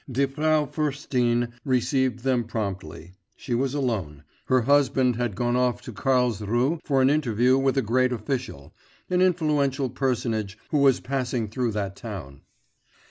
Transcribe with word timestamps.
'Die 0.11 0.25
Frau 0.25 0.65
Fürstin' 0.65 1.51
received 1.63 2.23
them 2.23 2.43
promptly: 2.43 3.11
she 3.35 3.53
was 3.53 3.75
alone, 3.75 4.23
her 4.45 4.61
husband 4.61 5.15
had 5.15 5.35
gone 5.35 5.55
off 5.55 5.79
to 5.79 5.91
Carlsruhe 5.93 6.79
for 6.83 7.03
an 7.03 7.09
interview 7.11 7.55
with 7.55 7.77
a 7.77 7.83
great 7.83 8.11
official, 8.11 8.73
an 9.11 9.21
influential 9.21 9.91
personage 9.91 10.57
who 10.71 10.79
was 10.79 10.99
passing 11.01 11.47
through 11.47 11.71
that 11.73 11.95
town. 11.95 12.41